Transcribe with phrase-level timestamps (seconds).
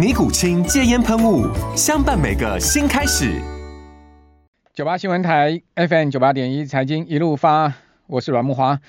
[0.00, 1.46] 尼古清戒烟喷雾，
[1.76, 3.38] 相伴每个新开始。
[4.72, 7.70] 九八新闻台 FM 九八点一财经一路发，
[8.06, 8.80] 我是阮慕华。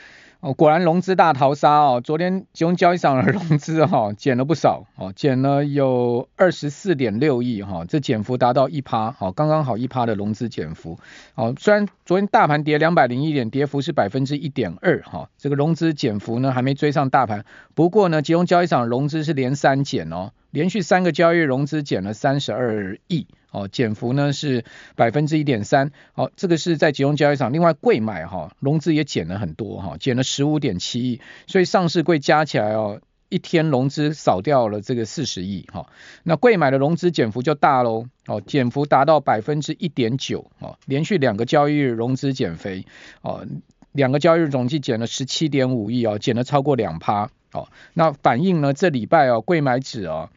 [0.42, 2.02] 哦，果然融资大逃杀哦！
[2.04, 10.98] 昨天集中交易场的融资哈、哦、减了不少哦，减了有二十四点六亿哈，这减幅达到一趴，好，刚刚好一趴的融资减幅。
[11.36, 23.28] 哦，虽然昨天大盘跌两百零一点，跌幅是百分之一点二哈，这个融资减幅呢还没追上大盘，不过呢，集中交易场融资是连三减哦，连续三个交易融资减了三十二亿。
[23.52, 24.64] 哦，减幅呢是
[24.96, 27.52] 百分之一点三，好，这个是在集中交易场。
[27.52, 35.88] 另外，贵买哈融资也减了很多哈，减了十五点七亿，所以上市贵加起来哦，一天融资少掉了这个四十亿哈。
[36.24, 42.86] 那贵买的融资减幅就大喽，哦，减幅达到百分之一点九，哦，连续两个交易日融资减肥，
[43.22, 43.46] 哦，
[43.92, 50.30] 两个交易日总计减了十七点五亿哦，减了超过两趴，哦，那反映呢这礼拜哦贵买指哦。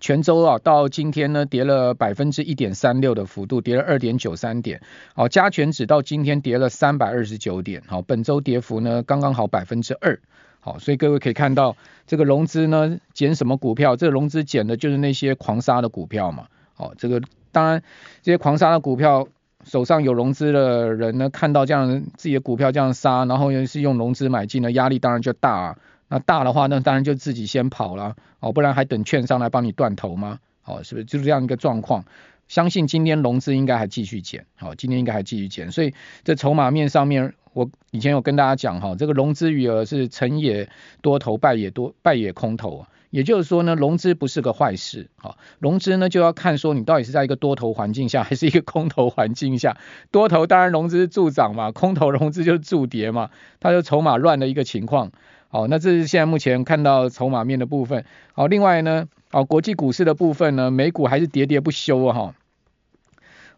[0.00, 4.80] 全周啊，到今天呢，跌了百分之一点三六的幅度，跌了二点九三点。
[5.14, 7.82] 好，加权指到今天跌了三百二十九点。
[7.86, 10.18] 好，本周跌幅呢，刚刚好百分之二。
[10.58, 11.76] 好，所以各位可以看到，
[12.06, 13.96] 这个融资呢，减什么股票？
[13.96, 16.46] 这个融资减的就是那些狂杀的股票嘛。
[16.74, 17.20] 好，这个
[17.52, 17.82] 当然，
[18.22, 19.28] 这些狂杀的股票
[19.64, 25.78] 手上有融资的人呢，看到这样自己的股票这样杀，然后又是用融资买进的，压力当然就大啊。
[26.10, 30.40] 那大的话，那当然就自己先跑了，哦，不然还等券商来帮你断头吗？
[30.64, 31.04] 哦，是不是？
[31.06, 32.04] 就是这样一个状况？
[32.48, 35.94] 相信今天融资应该还继续减，好，今天应该还继续减，所以
[36.24, 40.68] 这筹码面上面，我以前有跟大家讲哈，这个融资余额是成也
[41.00, 49.76] 多头，败也多，败也空头啊，也就是说呢，融资不是个坏事，好，融资呢就要看说你到底是在一个多头环境下， 还是一个空头环境下，
[50.10, 55.12] 多头当然融资助涨嘛，空头融资就是助跌嘛，它就筹码乱的一个情况。
[55.52, 58.04] 好，那这是现在目前看到筹码面的部分。
[58.34, 62.34] 好，另外呢，好，国际股市的部分呢，美股还是跌跌不休啊哈。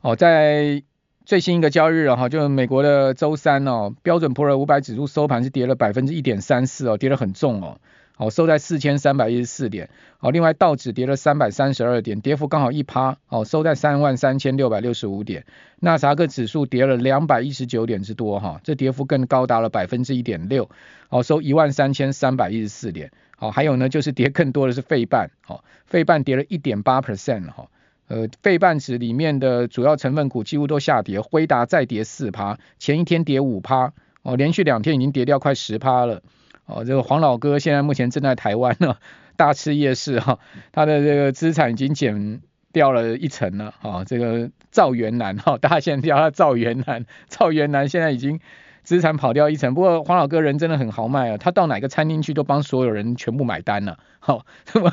[0.01, 0.83] 好，在
[1.27, 7.79] 最新一个交易日哈，就美国的周三哦，标准普尔五百指数收盘是跌了百分之一点三四哦，跌得很重哦。
[8.23, 9.91] 好，收在四千三百一十四点。
[10.19, 13.19] 好，另外道指跌了三百三十二点，跌幅刚好一趴。
[13.27, 15.45] 好，收在三万三千六百六十五点。
[15.81, 20.71] 纳斯达克指数跌了两百一十九点之多哈，这跌幅更高达了百分之一点六。
[21.09, 23.11] 好，收一万三千三百一十四点。
[23.37, 25.29] 好，还有呢，就是跌更多的是费半。
[25.41, 27.67] 好，费半跌了一点八 percent 哈。
[28.07, 33.93] 呃，费半指里面的主要成分股几乎都下跌，辉达再跌四趴，前一天跌五趴。
[34.23, 36.23] 哦，连续两天已经跌掉快十趴了。
[36.67, 38.97] 哦，这个黄老哥现在目前正在台湾呢，
[39.37, 40.39] 大吃夜市哈，
[40.71, 42.41] 他的这个资产已经减
[42.73, 48.39] 掉了一成了，哈，这个赵元南哈，大家现在叫他赵元南，赵元南现在已经
[48.85, 54.93] 资产跑掉一成，不过黄老哥人真的很豪迈啊，他到哪个餐厅去都帮所有人全部买单了，好， 那么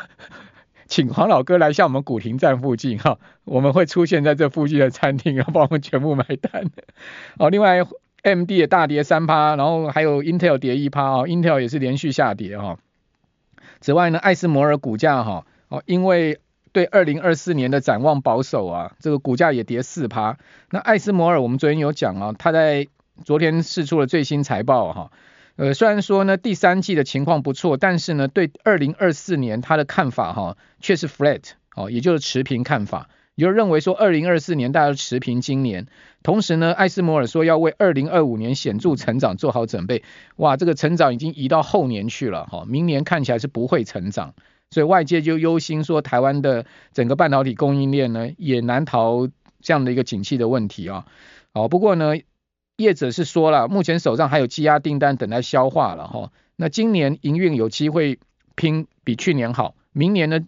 [0.88, 6.66] 请黄老哥来下我们古亭站附近哈，我们会出现在这附近的餐厅，然后帮我们全部买单，
[7.38, 7.84] 好，另外。
[8.24, 12.78] MD 也大跌三趴，然后还有 Intel 跌一趴啊，Intel 也是连续下跌哈。
[13.82, 16.40] 此外呢，艾斯摩尔股价哈哦，因为
[16.72, 20.38] 对二零二四年的展望保守啊，这个股价也跌四趴。
[20.70, 22.88] 那艾斯摩尔我们昨天有讲啊，他在
[23.24, 25.12] 昨天释出了最新财报哈，
[25.56, 33.10] 呃虽然说呢第三季的情况不错，但是呢对二零二四年他的看法哈却是 flat 哦，也就是持平看法。
[33.40, 35.88] 也就认为说，二零二四年大家持平今年，
[36.24, 40.04] 同时呢，艾斯摩尔说要为二零二五年显著成长做好准备。
[40.36, 44.34] 哇，这个成长已经移到后年去了哈，明年看起来是不会成长，
[44.72, 49.30] 所以外界就忧心说，台湾的整个半导体供应链呢，也难逃
[49.62, 51.06] 这样的一个景气的问题啊。
[51.54, 52.16] 好，不过呢，
[52.76, 56.34] 业者是说了，目前手上还有积压订单等待消化了哈。
[56.58, 58.20] 那今年营运有机会
[58.56, 60.42] 拼比去年好，明年呢？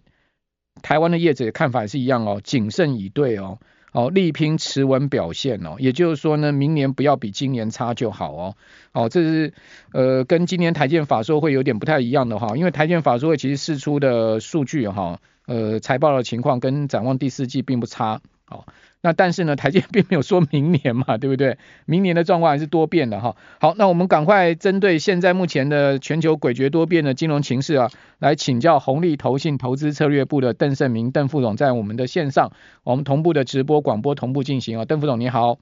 [0.80, 3.58] 台湾的业者看法是一样哦，谨慎以对哦。
[3.92, 8.56] 哦，力拼持稳表现哦，也就是说呢，明年不要比今年差就好哦。
[8.92, 9.52] 哦，这是
[9.92, 18.64] 呃跟今年台建法说会有点不太一样的哈，因为台建法说会其实释出的数据哈，呃财报的情况跟展望第四季并不差哦。
[19.02, 21.58] 那但是呢，台积 并没有说明年嘛， 对不对？
[21.86, 23.36] 明年的状况还是多变的哈。
[23.60, 27.90] 好，那我们赶快针对现在目前的全球诡谲多变的金融情势啊，
[28.20, 32.52] 来请教红利投信投资策略部的邓胜明邓副总，在我们的线上，
[32.84, 34.84] 我们同步的直播广播同步进行啊。
[34.84, 35.58] 邓副总你好，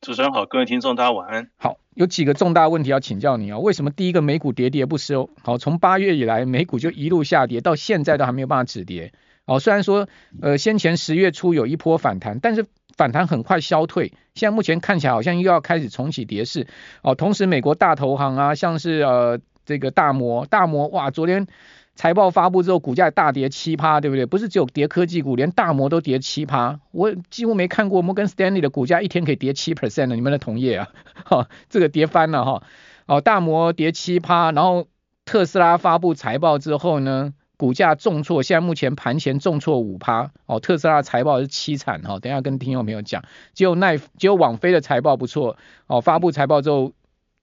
[0.00, 1.48] 主持人好，各位听众大家晚安。
[1.56, 3.58] 好，有几个重大问题要请教你啊。
[3.58, 5.30] 为什么第一个美股跌跌不休？
[5.42, 9.12] 好，从八月以来美股就一路下跌，到现在都还没有办法止跌。
[9.44, 10.08] 哦，虽然说，
[10.40, 12.64] 呃，先前十月初有一波反弹，但是
[12.96, 16.68] 反弹很快消退，现在目前看起来好像又要开始重启跌势。
[17.02, 21.48] 哦，同时美国大投行啊，像是呃这个大摩，大摩哇，昨天
[21.96, 24.26] 财报发布之后，股价大跌七趴，对不对？
[24.26, 30.88] 不是只有跌科技股，连大摩都跌七趴，我几乎没看过摩根士丹利的股价一天可以跌七 percent 的，你们的同业啊，
[31.24, 32.62] 哈、哦，这个跌翻了哈。
[33.06, 34.86] 哦，大摩跌七趴，然后
[35.24, 37.34] 特斯拉发布财报之后呢？
[37.62, 40.58] 股价重挫，现在目前盘前重挫五趴哦。
[40.58, 43.22] 特斯拉财报是凄惨哈，等下跟听众朋友讲。
[43.54, 45.56] 只有奈，只有网飞的财报不错
[45.86, 46.00] 哦。
[46.00, 46.92] 发布财报之后，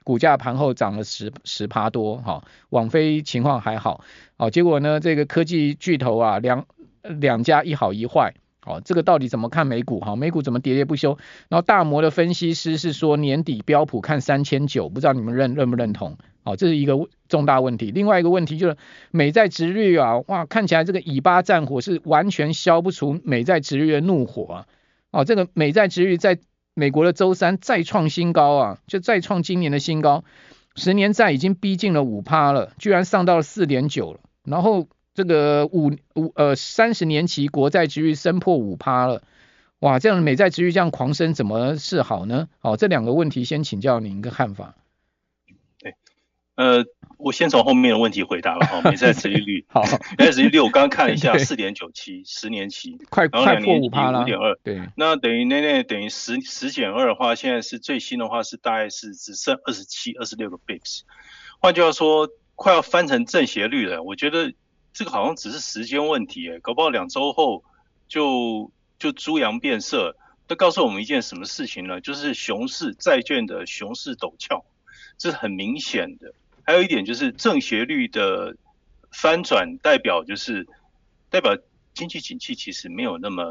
[0.03, 2.43] 股价盘后涨了十十趴多哈。
[2.69, 4.03] 网飞情况还好
[4.35, 4.49] 哦。
[4.49, 6.65] 结果呢，这个科技巨头啊，两
[7.01, 8.33] 两家一好一坏
[8.65, 8.81] 哦。
[8.83, 10.15] 这个到底怎么看美股哈？
[10.15, 11.17] 美股怎么跌跌不休？
[11.49, 16.17] 然后大摩的分析师是说年底标普看三千九，不知道你们认认不认同？
[16.43, 16.97] 哦，这是一个
[17.27, 17.91] 重大问题。
[17.91, 18.77] 另外一个问题就是
[19.11, 24.65] 美债殖率啊，哇，看起来这个以巴战火是完全消不除美债殖率的怒火啊。
[25.11, 26.39] 哦，这个美债殖率在
[26.73, 30.23] 美国的周三再创新高啊，就再创今年的新高，
[30.75, 34.19] 十年债已经逼近了五趴了，居然上到了四点九了。
[34.45, 34.87] 然后
[35.19, 39.21] 这个五五呃三十年期国债殖率升破五趴了，
[39.79, 42.47] 哇，这样美债殖率这样狂升，怎么是好呢？
[42.61, 44.75] 哦，这两个问题先请教您一个看法。
[46.55, 46.85] 呃，
[47.17, 49.83] 我先从后面的问题回答了哈，美债殖利率， 好，
[50.17, 61.01] 美债殖利率我刚刚看了一下，四点九七，十年期，快快破五趴了，五点二，对，那等于那那等于十十减二的话，现在是最新的话是大概是只剩二十七、二十六个 bips，
[61.59, 64.03] 换句话说，快要翻成正斜率了。
[64.03, 64.51] 我觉得
[64.99, 67.63] 这个好像只是时间问题，哎，搞不好两周后
[68.09, 70.17] 就就猪羊变色。
[70.45, 72.01] 这告诉我们一件什么事情呢？
[72.01, 74.65] 就是熊市债券的熊市陡峭，
[75.17, 76.33] 这是很明显的。
[76.63, 78.57] 还有一点就是正斜率的
[79.09, 80.67] 翻转，代表就是
[81.29, 81.57] 代表
[81.93, 83.45] 经济景气其实没有那么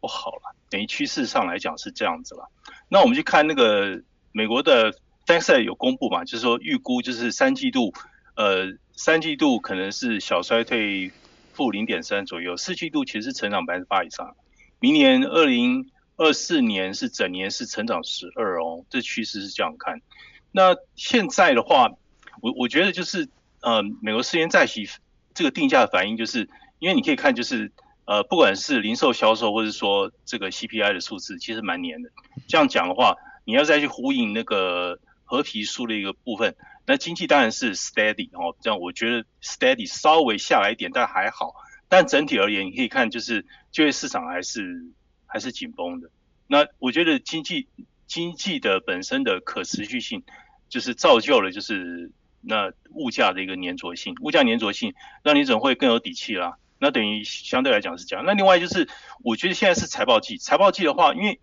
[0.00, 2.50] 不好了，等于趋势上来讲是这样子了。
[2.88, 4.02] 那我们去看那个
[4.32, 4.94] 美国的
[5.26, 7.92] FactSet 有公布嘛，就是说预估就是三季度，
[8.34, 11.12] 呃，三季度可能是小衰退
[11.52, 14.34] 负零点三左右，四季度其实是成长百分之八以上，
[14.80, 20.00] 明年二零二四年是整年是成长十二哦，这趋势是这样看。
[20.50, 21.92] 那现在的话。
[22.42, 23.26] 我我觉得就是，
[23.62, 24.86] 呃，美国十年债息
[25.32, 27.72] 这个定价的反应，就是因为你可以看，就是
[28.04, 32.10] 呃，不管是零售销售，或者说这个 CPI 的数字，其实蛮黏的。
[32.46, 33.16] 这样讲的话，
[33.46, 36.54] 你要再去呼应那个合皮书的一个部分，
[36.86, 38.56] 那经济当然是 steady 哦。
[38.60, 41.54] 这样我觉得 steady 稍微下来一点，但还好。
[41.88, 44.86] 但整体而言，你可以看就是就业市场还是
[45.26, 46.10] 还是紧绷的。
[46.46, 47.68] 那我觉得经济
[48.06, 50.22] 经济的本身的可持续性，
[50.68, 52.10] 就是造就了就是。
[52.48, 56.58] 那物价的一个粘着性，物价粘着性让你总会更有底气啦。
[56.78, 58.24] 那等于相对来讲是这样。
[58.24, 58.88] 那另外就是，
[59.24, 61.40] 我觉得现在是财报季，财报季的话，因为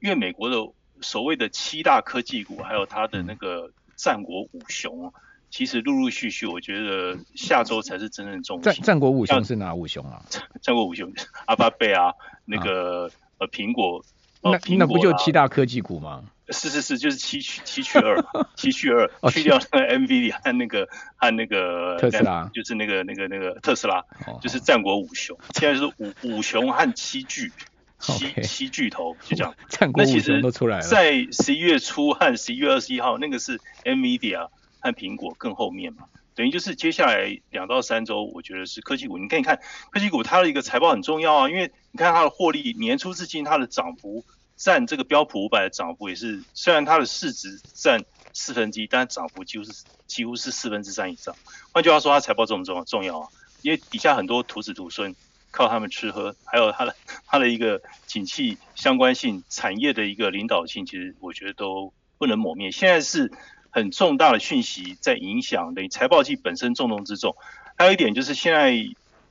[0.00, 0.56] 因为美国的
[1.02, 3.70] 所谓的七大科技股，还有它的那个
[4.02, 5.12] 战国五雄，
[5.50, 8.74] 其实陆陆续续，我觉得下周才是真正重点。
[8.74, 10.24] 战战国五雄是哪五雄啊？
[10.62, 11.12] 战国五雄，
[11.46, 12.14] 阿巴贝啊，
[12.46, 14.02] 那个呃苹果，
[14.42, 16.24] 那那不就七大科技股吗？
[16.52, 18.24] 是是是，就是七去七去二，
[18.56, 24.02] 七去二，去掉那个 NVIDIA 和那个和那个特斯拉，就是那个那个那个特斯拉，
[24.42, 27.52] 就是战国五雄，现在是五五雄和七巨，
[28.00, 29.54] 七七巨头就这样。
[29.68, 30.82] 战国五雄都出来了。
[30.82, 34.48] 在十一月初和十一月二十一号，那个是 NVIDIA
[34.80, 36.04] 和苹果更后面嘛，
[36.34, 39.18] 等于就是接下来两到三周，我觉得是科技股。
[39.18, 44.24] 你可以看科技股它的一个财报很重要啊，因为你看它的获利，年初至今它的涨幅。
[44.56, 48.04] 占这个标普五百的涨幅也是，虽然它的市值占
[48.34, 49.72] 四分之一，但涨幅几乎是
[50.06, 51.34] 几乎是四分之三以上。
[51.72, 52.84] 换句话说，它财报重不重要？
[52.84, 53.28] 重要啊，
[53.62, 55.16] 因为底下很多徒子徒孙
[55.50, 56.94] 靠他们吃喝，还有它的
[57.26, 62.70] 它的一个景气相关性、产业的一个领导性，其实我觉得都不能抹灭。
[62.70, 63.32] 现在是
[63.70, 67.34] 很重大的讯息在影响，等于财报季本身重中之重。
[67.76, 68.74] 还有一点就是，现在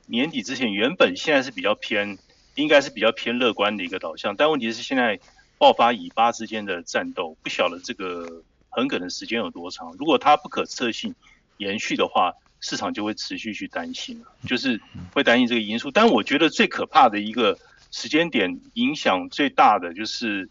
[0.06, 2.18] 年底之前，原本现在是比较偏
[2.56, 4.34] 应该是比较偏乐观的一个导向。
[4.36, 5.20] 但问题是现在
[5.56, 9.94] 爆发以巴之间的战斗，不晓得这个很可能时间有多长。
[9.98, 11.14] 如果它不可测性
[11.58, 14.80] 延续的话，市场就会持续去担心，就是
[15.12, 15.90] 会担心这个因素。
[15.90, 17.58] 但我觉得最可怕的一个
[17.90, 20.48] 时间点，影响最大的就是，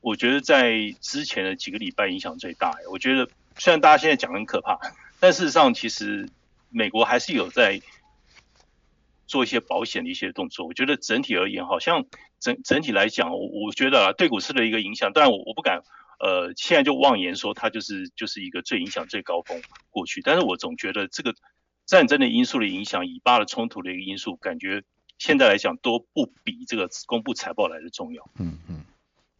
[0.00, 2.74] 我觉得在之前的几个礼拜影响最大。
[2.90, 4.78] 我觉得虽然大家现在讲很可怕，
[5.20, 6.28] 但事实上其实
[6.70, 7.80] 美国还是有在
[9.26, 10.66] 做一些保险的一些动作。
[10.66, 12.04] 我觉得整体而言，好像
[12.40, 15.82] 整整体来讲，我我觉得啊，对股市的一个影响，当然我我不敢。
[16.20, 21.34] 呃，现在就妄言说它就是就是一个最影响最高峰过去，但是我总觉得这个
[21.86, 24.84] 战争的因素的影响，以巴的冲突的一个因素，感觉
[25.18, 28.30] 现在来讲都不比这个公布财报来的重要。
[28.38, 28.84] 嗯嗯，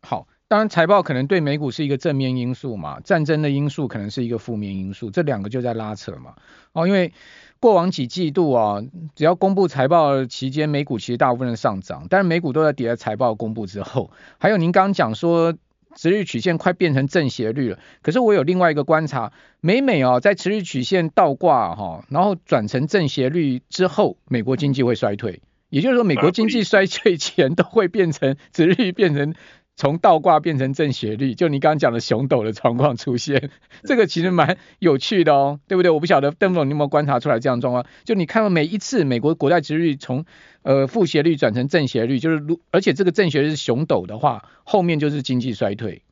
[0.03, 6.35] 好，当然财报可能对美股是一个正面因素嘛，战争的因素可能是一个负面因素，这两个就在拉扯嘛。
[6.73, 7.15] 哦，因为
[7.61, 8.83] 过往几季度啊，
[9.15, 14.11] 只要公布财报期间，美股其实大部分的上涨，但是美股都在跌在财报公布之后。
[14.39, 15.57] 还有您刚刚讲说。
[15.95, 29.35] 殖利率曲线快变成正斜率了，可是我有另外一个观察，每每哦在殖利率曲线倒挂哈，然后转成正斜率之后，美国经济会衰退，也就是说美国经济衰退前都会变成殖利率变成。
[29.77, 33.51] 从倒挂变成正斜率，就你刚刚讲的熊斗的状况出现，
[33.83, 35.91] 这个其实蛮有趣的哦，对不对？
[35.91, 37.85] 我不晓得邓总你有没有观察出来这样状况？
[38.05, 40.27] 就你看到每一次美国国债殖利率从
[40.63, 46.03] 呃负斜率转成正斜率，就是如而且这个正斜率是熊斗的话，后面就是经济衰退。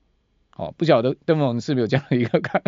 [0.56, 2.60] 哦，不晓得邓总是不是有这样的一个看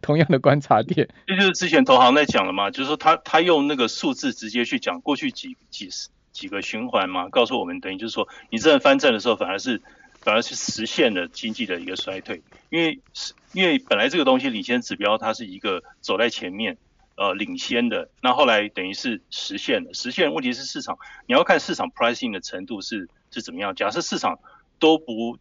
[0.00, 1.08] 同样的观察点？
[1.26, 9.82] 这就是之前投行在讲了嘛，就是说他他用那个数字直接去讲过去几几十几个循环嘛，告诉我们等于就是说你真的翻正的时候反而是。
[10.26, 16.78] 反而是实现了经济的一个衰退，因为是因为本来这个东西领先指标它是一个走在前面，
[17.14, 23.72] 呃领先的，那后来等于是实现了，实现问题是市场你要看市场 pricing 的程度是是怎么样。
[23.76, 24.40] 假设市场
[24.80, 25.38] 都不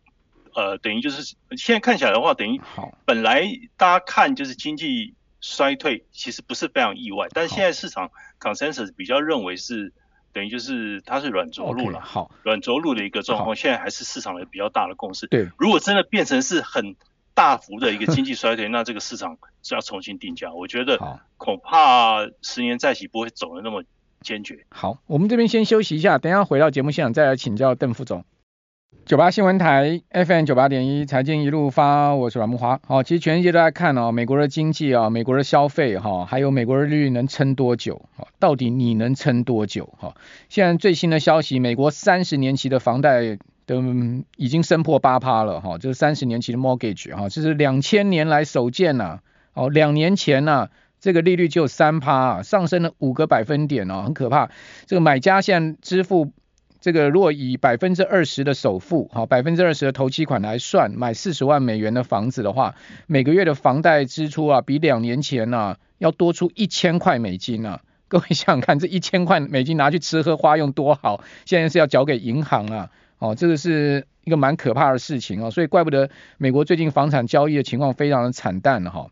[0.54, 2.62] 呃等于就是现在看起来的话，等于
[3.06, 3.42] 本来
[3.78, 9.92] 大家看就是经济衰退，其实不是非常意外，但是现在市场 consensus 比较认为是。
[10.36, 15.28] 等于就是它是软着陆了，okay, 好，软着陆的一个状况，现在还是市场的比较大的共识。
[15.28, 16.98] 对，如果真的变成是很
[17.34, 20.52] 大幅的一个经济衰退， 那这个市场是要重新定价。
[20.52, 21.00] 我觉得
[21.38, 23.86] 恐怕十年再起不会走得那么
[24.20, 24.66] 坚决。
[24.72, 28.26] 好，我们这边先休息一下，等一下回到节目现场再来请教邓副总。
[29.04, 32.80] 九八新闻台 FM 九八点一财经一路发，我是阮慕驊。
[32.88, 38.04] 好，其实全世界都在看哦，美国的经济啊，美国的消费哈，还有美国的利率能撑多久？
[38.16, 39.94] 哈，到底你能撑多久？
[40.00, 40.16] 哈，
[40.50, 43.84] 现在最新的消息，美国三十年期的房贷都
[44.38, 49.20] 已经升破八趴了哈，就是三十年期的 mortgage 哈，这是两千年来首见呐。
[49.54, 54.50] 哦，两年前呐，这个利率只有三趴，上升了五个百分点哦，很可怕。
[54.88, 56.32] 这个买家现在支付。
[56.86, 62.76] 这个如果以百分之二十的首付，好，百分之二十的头期款来算，买四十万美元的房子的话，
[63.08, 67.82] 每个月的房贷支出啊，比两年前呢、啊、要多出一千块美金啊。
[68.08, 79.08] 各位想想看，这一千块美金拿去吃喝花用多好，现在是要缴给银行啊，哦，这个是一个蛮可怕的事情啊，所以怪不得美国最近房产交易的情况非常的惨淡哈。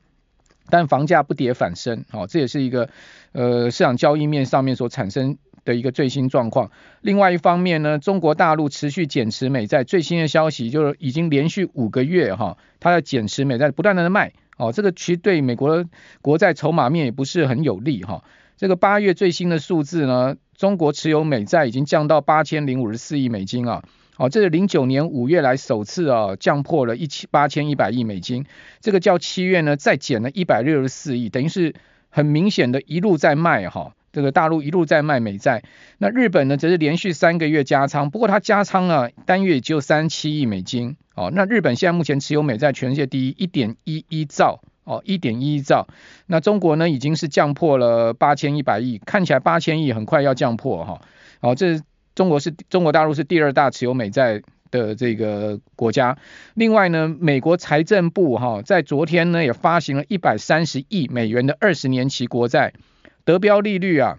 [0.70, 2.88] 但房价不跌反升，好，这也是一个
[3.32, 6.72] 呃市场交易面上面所产生的一个最新状况。
[7.02, 15.86] 另外一方面呢，中国大陆持续减持美债，最新的消息就是已经连续五个月哈，它的减持美债不断的卖，哦，这个其实对美国
[16.22, 18.24] 国债筹码面也不是很有利哈。
[18.58, 23.84] 这个八月最新的数字呢，中国持有美债已经降到八千零五十四亿美金啊。
[24.16, 28.46] 哦，这是零九年五月来首次啊降破了一千八千一百亿美金，
[28.80, 31.74] 这个较七月呢再减了一百六十四亿，等于是
[32.10, 35.64] 很明显的一路在卖哈，这个大陆一路在卖美债。
[35.98, 40.96] 那日本呢则是连续三个月加仓，不过它加仓啊单月也只有三七亿美金。
[41.16, 45.88] 哦，那日本现在目前持有美债全世界第一，一点一一兆哦，一点一一兆。
[46.28, 51.02] 那中国呢已经是降破了八千一百亿，看起来八千亿很快要降破哈。
[51.42, 51.82] 哦，这。
[52.16, 54.40] 中国是中国大陆是第二大持有美债
[54.70, 56.16] 的这个国家。
[56.54, 62.74] 另外呢，美国财政部哈在昨天呢也发行了一百三十亿美元的二十年期国债，
[63.26, 64.18] 得标利率啊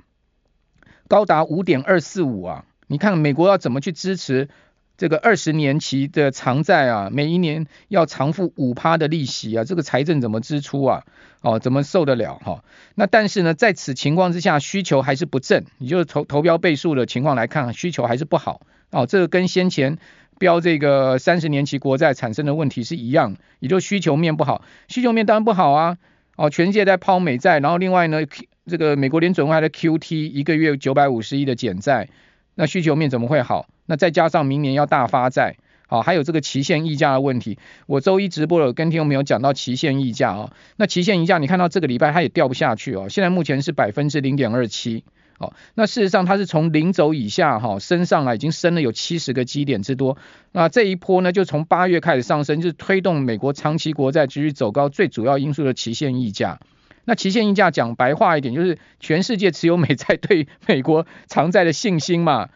[1.09, 2.65] 高达五点二四五啊。
[2.87, 4.49] 你看美国要怎么去支持？
[4.97, 11.03] 这个二十年期的长债啊，每一年要偿付五趴的利息啊，这个财政怎么支出啊？
[11.41, 12.65] 哦，怎么受得了哈、哦？
[12.95, 15.65] 那但是呢，在此情况之下，需求还是不振。
[15.79, 18.61] 你就投投标倍数的情况来看，需求还是不好。
[18.91, 19.99] 哦，这个跟先前
[20.39, 24.63] 标这个三十年期国债产生的问题是一样，也就需求面不好。
[24.87, 25.99] 需求面当然不好啊。
[26.37, 28.21] 哦，全世界在抛美债，然后另外呢，
[28.67, 32.09] 这个美国联准会的 QT 一个月九百五十亿的减债。
[32.57, 33.69] 那需求面怎么会好？
[33.87, 35.57] 那再加上明年要大发债，
[35.89, 37.59] 好，还有这个期限溢价的问题。
[37.87, 45.03] 我周一直播了，跟听众朋友讲到期限溢价啊，那期限溢价你看到这个礼拜它也掉不下去哦，现在目前是百分之零点二七。
[45.37, 50.17] 好，那事实上它是从零轴以下哈升上来，已经升了有七十个基点之多。
[50.53, 56.61] 那这一波呢，就从八月开始上升，就是推动美国长期国债继续走高最主要因素的期限溢价。
[57.05, 62.49] 那期限溢价讲白话一点，就是全世界持有美债对美国偿债的信心嘛。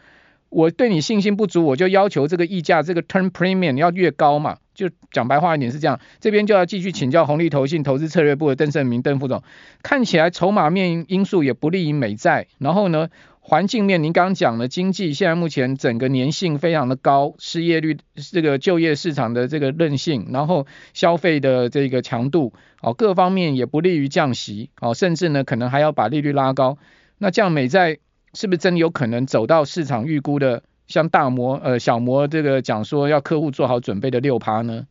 [0.49, 4.57] 我对你信心不足，我就要求这个溢价这个 turn premium 要越高嘛。
[4.73, 9.43] 就讲白话一点是这样，这边就要继续请教红利投信投资策略部的邓胜明邓副总。
[9.83, 13.09] 看起来筹码面因素也不利于美债，然后呢，
[13.49, 17.97] 环境面您刚刚讲的经济现在目前整个粘性非常的高，失业率
[18.31, 26.77] 这个就业市场的这个韧性，然后消费的这个强度，哦，各方面也不利于降息，哦，甚至呢可能还要把利率拉高。
[27.17, 27.97] 那这样美债
[28.35, 30.61] 是不是真有可能走到市场预估的？
[30.85, 34.85] 像大摩呃小摩这个讲说要客户做好准备的六趴呢？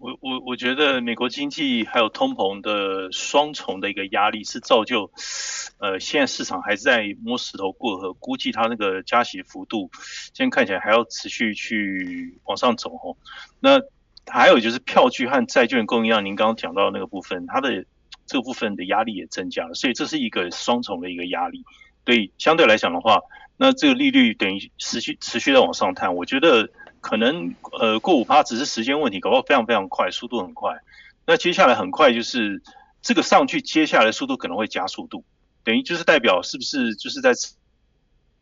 [0.00, 5.10] 我我我觉得美国经济还有通膨的双重的一个压力是造就，
[5.78, 9.90] 呃现在市场还是在摸石头过河，估计它那个加息幅度
[10.32, 13.16] 现在看起来还要持续去往上走哦。
[13.60, 13.80] 那
[14.26, 17.84] 还有就是票据和债券供应量，您刚刚讲到那个部分，它的
[18.26, 21.64] 这个部分的压力也增加了，所以这是一个双重的一个压力。
[22.04, 23.20] 对，相对来讲的话。
[23.56, 26.68] 那这个利率等于持续持续的往上探，我觉得
[27.00, 30.76] 可能呃过五趴只是时间问题，搞不好非常非常快，速度很快。
[31.24, 32.60] 那接下来很快就是
[33.00, 35.24] 这个上去，接下来速度可能会加速度，
[35.64, 37.32] 等于就是代表是不是就是在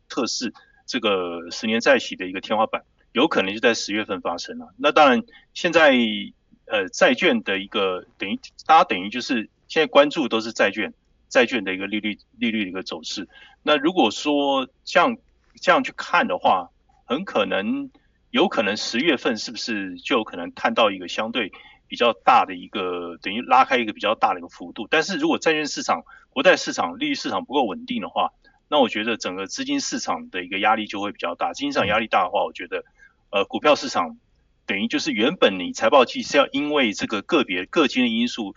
[0.08, 0.52] 测试
[0.84, 4.74] 这个十年债息的一个天花板，有可能就在十月份发生了。
[4.76, 5.22] 那当然
[5.54, 5.94] 现在
[6.66, 10.92] 呃债券的一个等于大家等于就是现在关注都是债券。
[11.28, 13.26] 债券的一个利率利率的一个走势，
[13.62, 15.16] 那如果说像
[15.62, 16.68] 这样去看的话，
[17.06, 17.90] 很可能
[18.28, 21.50] 有可能十月份是不是就有可能看到一个相对
[21.92, 28.32] 比较大的一个等于拉开一个比较大的一个幅度，但是如果债券市场、国债市场、利率市场不够稳定的话，
[28.66, 31.52] 那我觉得整个资金市场的一个压力就会比较大。
[31.52, 32.82] 资金市场压力大的话，我觉得
[33.28, 34.16] 呃股票市场
[34.64, 38.54] 等于就是原本你财报季是要因为这个个别个金的因素。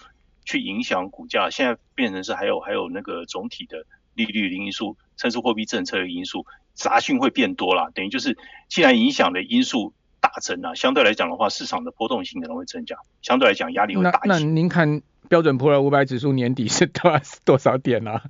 [0.48, 6.46] 去影响股价，现在变成是还有还有那个总体的利率的因素，甚至货币政策的因素，
[6.76, 7.90] 杂讯会变多了。
[7.96, 8.38] 等于就是
[8.70, 9.96] 既然影响的因素
[10.40, 14.20] 增啊，相对来讲的话，市场的波动性可能会增加，相对来讲压力会大一些。
[14.28, 18.12] 那，那您看标准普尔五百指数年底是多 多少点呢？
[18.12, 18.22] 啊？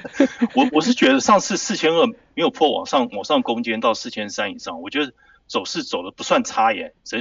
[0.54, 5.12] 我我是觉得上次四千二没有破，往上往上攻坚到四千三以上，我觉得
[5.46, 7.20] 走势走的不算差耶，整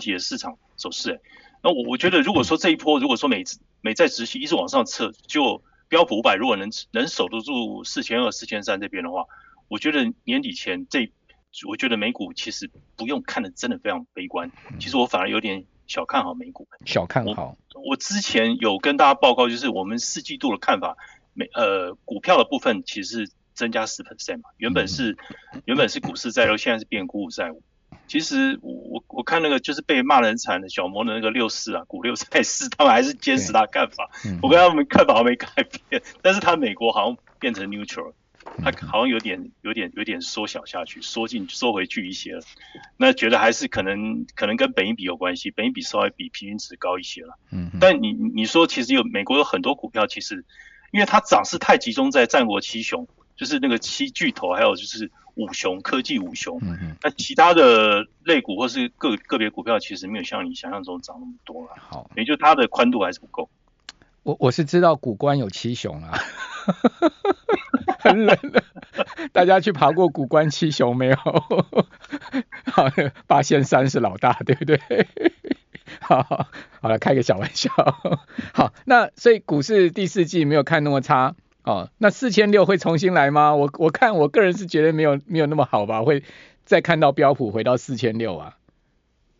[0.00, 1.20] 体的市场走势。
[1.62, 3.42] 那我我觉得，如果说这一波，如果说美
[3.80, 9.24] 美债殖息一直往上测，就标普五百如果能能守得住四千二、四千三这边的话，
[9.68, 11.10] 我觉得年底前这，
[11.68, 14.50] 我觉得美股其实不用看得真的非常悲观。
[14.80, 16.66] 其实我反而有点小看好美股。
[16.84, 17.56] 小看好。
[17.74, 20.96] 我，我之前有跟大家报告，就是我们四季度的看法，
[21.32, 25.16] 美呃股票的部分其实是增加十 percent 嘛，原本是
[25.64, 27.62] 原本是股市债务，现在是变股股在五。
[28.06, 34.10] 其实我我我看那个就是被骂得很惨的小摩的那个六四啊，股六四四，他们还是坚持他看法。
[34.26, 35.48] 嗯、我跟他们看法还没改
[35.88, 38.12] 变，但是他美国好像变成 neutral，
[38.62, 42.42] 他好像有点有点有点缩小下去，缩进缩回去一些了。
[42.96, 47.38] 那觉得还是可能可能跟本益比有关系，本益比稍微比平均值高一些了。
[47.50, 50.44] 嗯，但你你说其实有美国有很多股票，其实
[50.92, 55.10] 因为它涨势太集中在战国七雄，就是那个七巨头，还有就是。
[55.36, 61.70] 五雄科技五雄，那、嗯、那其他的类股或是个个别股票，其实没有像你想象中涨那么多了。
[61.76, 63.50] 好，也就它的宽度还是不够。
[64.22, 66.16] 我我是知道谷关有七雄啊，
[67.98, 68.62] 很冷的。
[69.32, 71.16] 大家去爬过古关七雄没有？
[72.72, 72.88] 好，
[73.26, 74.78] 八仙山是老大，对不对？
[76.00, 76.48] 好，
[76.80, 77.70] 好了，开个小玩笑。
[78.52, 81.34] 好，那所以股市第四季没有看那么差。
[81.62, 83.54] 哦，那四千六会重新来吗？
[83.54, 86.22] 我我看我个人是觉得没有没有那么好吧，会
[86.64, 88.56] 再看到标普回到四千六啊。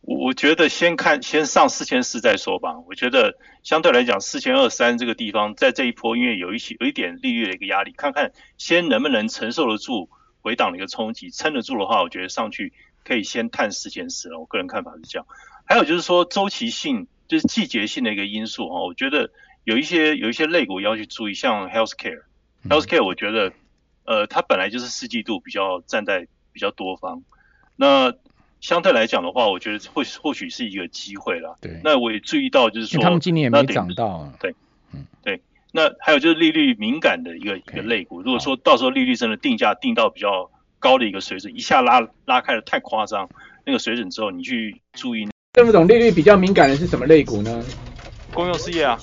[0.06, 2.78] 我我觉得先看先上四千四再说吧。
[2.86, 10.08] 我觉得相对来讲四千二三这个地方在这一波因为有一些有一点利率的一个压力，看看先能不能承受得住
[10.40, 12.72] 回档的一个冲击，撑得住的话，我觉得上去
[13.04, 14.38] 可以先探四千四了。
[14.38, 15.26] 我个人看法是这样。
[15.64, 19.30] 还有就是说周期性就是季节性的一个因素啊，我觉得。
[19.64, 23.50] 有一些有一些类股要去注意，像 healthcare，healthcare，、嗯、我觉得，
[24.04, 27.22] 呃，它本来就是四季度比较站在比较多方，
[27.74, 28.12] 那
[28.64, 31.54] 相对来讲的话，我觉得或或许是一个机会啦。
[31.60, 31.78] 对。
[31.84, 34.32] 那我也注意到，就是说，他们今年也没涨到。
[34.40, 34.54] 对，
[34.94, 35.38] 嗯，对。
[35.70, 43.28] 那还有就是利率敏感的一个 okay, 一个类股，如果说到时候利率真的定价定到比较高的一个水准，一下拉拉开的太夸张，
[43.66, 45.28] 那个水准之后，你去注意。
[45.52, 47.62] 邓副总，利率比较敏感的是什么类股呢？
[48.32, 48.98] 公用事业啊，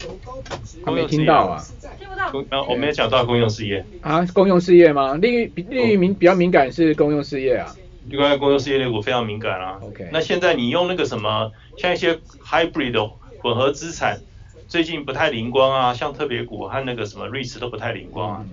[0.84, 1.64] 他没听到啊。
[2.00, 2.32] 听不到。
[2.50, 3.86] 呃，我没有讲到公用事业。
[4.02, 5.14] 啊，公用事业吗？
[5.18, 7.76] 利率利率敏比较敏感是公用事业啊。
[8.10, 9.80] 另外，公用事业类股非常敏感啊。
[9.82, 10.10] OK。
[10.12, 13.06] 那现在你用那个什么，像一些 hybrid 的
[13.40, 14.20] 混合资产，
[14.68, 18.46] 最近不太灵光啊，像特别股和那个什么 REITs 都不太灵光啊。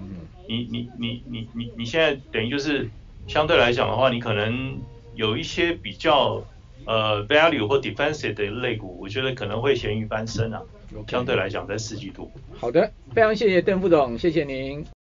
[0.47, 2.89] 你你你你你你现在等于就是
[3.27, 4.79] 相对来讲的话，你可能
[5.15, 6.43] 有一些比较。
[6.87, 10.63] 呃，value 或 defensive 的类股，我觉得可能会咸鱼翻身啊。
[11.07, 12.31] 相对来讲，在四季度。
[12.57, 14.98] 好的，非常谢谢邓副总，谢谢您。